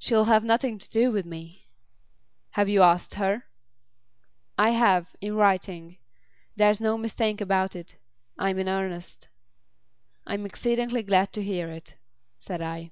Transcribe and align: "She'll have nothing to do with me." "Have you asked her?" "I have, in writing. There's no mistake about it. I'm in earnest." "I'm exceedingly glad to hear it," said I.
"She'll 0.00 0.24
have 0.24 0.42
nothing 0.42 0.78
to 0.80 0.90
do 0.90 1.12
with 1.12 1.24
me." 1.24 1.68
"Have 2.58 2.68
you 2.68 2.82
asked 2.82 3.14
her?" 3.14 3.44
"I 4.58 4.70
have, 4.70 5.14
in 5.20 5.36
writing. 5.36 5.98
There's 6.56 6.80
no 6.80 6.98
mistake 6.98 7.40
about 7.40 7.76
it. 7.76 7.96
I'm 8.36 8.58
in 8.58 8.68
earnest." 8.68 9.28
"I'm 10.26 10.44
exceedingly 10.44 11.04
glad 11.04 11.32
to 11.34 11.42
hear 11.44 11.68
it," 11.68 11.94
said 12.36 12.62
I. 12.62 12.90